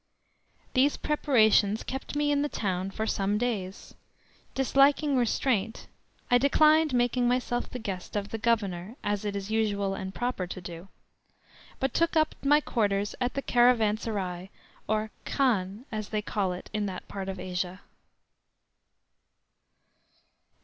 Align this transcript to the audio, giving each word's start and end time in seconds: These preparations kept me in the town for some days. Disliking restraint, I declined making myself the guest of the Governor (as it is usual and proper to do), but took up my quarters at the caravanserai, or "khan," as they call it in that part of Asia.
These 0.73 0.97
preparations 0.97 1.83
kept 1.83 2.15
me 2.15 2.31
in 2.31 2.41
the 2.41 2.49
town 2.49 2.89
for 2.89 3.05
some 3.05 3.37
days. 3.37 3.93
Disliking 4.55 5.15
restraint, 5.15 5.85
I 6.31 6.39
declined 6.39 6.91
making 6.91 7.27
myself 7.27 7.69
the 7.69 7.77
guest 7.77 8.15
of 8.15 8.29
the 8.29 8.39
Governor 8.39 8.95
(as 9.03 9.25
it 9.25 9.35
is 9.35 9.51
usual 9.51 9.93
and 9.93 10.11
proper 10.11 10.47
to 10.47 10.59
do), 10.59 10.87
but 11.79 11.93
took 11.93 12.15
up 12.17 12.33
my 12.43 12.61
quarters 12.61 13.13
at 13.21 13.35
the 13.35 13.43
caravanserai, 13.43 14.49
or 14.87 15.11
"khan," 15.25 15.85
as 15.91 16.09
they 16.09 16.23
call 16.23 16.51
it 16.53 16.71
in 16.73 16.87
that 16.87 17.07
part 17.07 17.29
of 17.29 17.39
Asia. 17.39 17.81